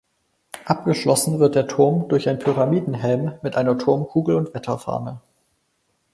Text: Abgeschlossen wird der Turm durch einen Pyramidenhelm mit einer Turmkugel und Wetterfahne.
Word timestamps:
Abgeschlossen 0.65 1.37
wird 1.37 1.53
der 1.53 1.67
Turm 1.67 2.07
durch 2.07 2.27
einen 2.27 2.39
Pyramidenhelm 2.39 3.33
mit 3.43 3.55
einer 3.55 3.77
Turmkugel 3.77 4.35
und 4.35 4.51
Wetterfahne. 4.55 5.21